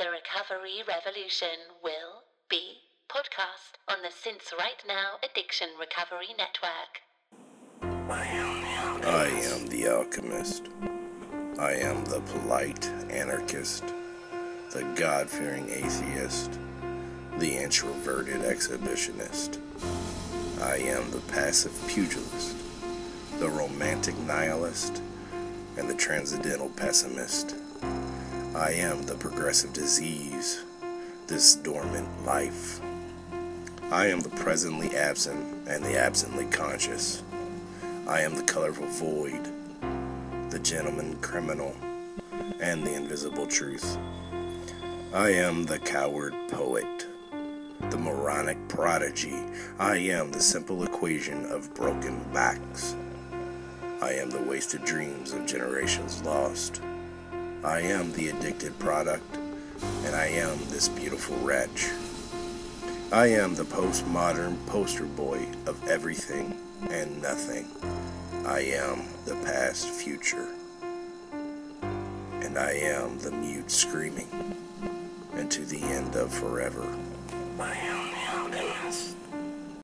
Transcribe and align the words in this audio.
The 0.00 0.06
Recovery 0.06 0.82
Revolution 0.88 1.76
will 1.82 2.22
be 2.48 2.78
podcast 3.10 3.76
on 3.86 4.00
the 4.00 4.08
Since 4.10 4.50
Right 4.58 4.82
Now 4.88 5.16
Addiction 5.22 5.68
Recovery 5.78 6.28
Network. 6.38 7.02
I 8.10 9.26
am 9.28 9.66
the 9.66 9.88
alchemist. 9.88 10.68
I 11.58 11.72
am 11.72 12.02
the 12.06 12.22
polite 12.22 12.86
anarchist, 13.10 13.84
the 14.72 14.84
God 14.94 15.28
fearing 15.28 15.68
atheist, 15.68 16.58
the 17.36 17.58
introverted 17.58 18.40
exhibitionist. 18.40 19.58
I 20.62 20.76
am 20.76 21.10
the 21.10 21.20
passive 21.30 21.78
pugilist, 21.88 22.56
the 23.38 23.50
romantic 23.50 24.16
nihilist, 24.20 25.02
and 25.76 25.90
the 25.90 25.94
transcendental 25.94 26.70
pessimist. 26.70 27.54
I 28.54 28.72
am 28.72 29.06
the 29.06 29.14
progressive 29.14 29.72
disease, 29.72 30.64
this 31.28 31.54
dormant 31.54 32.08
life. 32.24 32.80
I 33.92 34.08
am 34.08 34.20
the 34.20 34.28
presently 34.30 34.96
absent 34.96 35.68
and 35.68 35.84
the 35.84 35.96
absently 35.96 36.46
conscious. 36.46 37.22
I 38.08 38.22
am 38.22 38.34
the 38.34 38.42
colorful 38.42 38.88
void, 38.88 39.52
the 40.50 40.58
gentleman 40.58 41.16
criminal, 41.20 41.76
and 42.58 42.84
the 42.84 42.92
invisible 42.94 43.46
truth. 43.46 43.96
I 45.14 45.30
am 45.30 45.64
the 45.64 45.78
coward 45.78 46.34
poet, 46.48 47.06
the 47.88 47.98
moronic 47.98 48.66
prodigy. 48.66 49.44
I 49.78 49.96
am 49.98 50.32
the 50.32 50.42
simple 50.42 50.82
equation 50.82 51.44
of 51.52 51.72
broken 51.74 52.20
backs. 52.32 52.96
I 54.02 54.14
am 54.14 54.28
the 54.28 54.42
wasted 54.42 54.84
dreams 54.84 55.32
of 55.32 55.46
generations 55.46 56.20
lost. 56.24 56.80
I 57.62 57.80
am 57.80 58.12
the 58.12 58.28
addicted 58.30 58.78
product, 58.78 59.36
and 60.04 60.16
I 60.16 60.26
am 60.28 60.58
this 60.68 60.88
beautiful 60.88 61.36
wretch. 61.38 61.90
I 63.12 63.26
am 63.26 63.54
the 63.54 63.64
postmodern 63.64 64.56
poster 64.66 65.04
boy 65.04 65.46
of 65.66 65.86
everything 65.86 66.58
and 66.88 67.20
nothing. 67.20 67.68
I 68.46 68.60
am 68.60 69.02
the 69.26 69.34
past 69.44 69.88
future. 69.88 70.48
And 71.82 72.58
I 72.58 72.72
am 72.72 73.18
the 73.18 73.30
mute 73.30 73.70
screaming 73.70 74.56
into 75.36 75.66
the 75.66 75.82
end 75.82 76.16
of 76.16 76.32
forever. 76.32 76.86
I 77.58 77.74
am 77.74 78.10
the 78.10 78.58
alchemist. 78.58 79.16